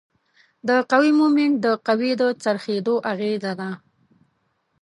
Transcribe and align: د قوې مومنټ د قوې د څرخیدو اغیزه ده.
د 0.67 0.69
قوې 0.91 1.11
مومنټ 1.19 1.55
د 1.65 1.67
قوې 1.87 2.11
د 2.21 2.23
څرخیدو 2.43 2.95
اغیزه 3.11 3.53
ده. 3.59 3.69